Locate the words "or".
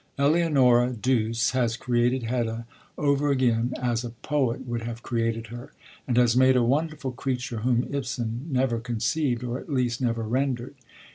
9.43-9.59